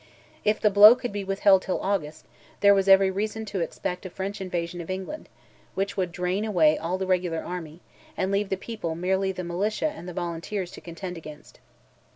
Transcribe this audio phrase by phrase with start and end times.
[0.43, 2.25] If the blow could be withheld till August,
[2.61, 5.29] there was every reason to expect a French invasion of England,
[5.75, 7.81] which would drain away all the regular army,
[8.17, 11.59] and leave the people merely the militia and the volunteers to contend against.